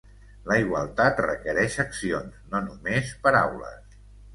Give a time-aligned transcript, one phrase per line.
[0.51, 3.99] La igualtat requereix accions, no només paraules.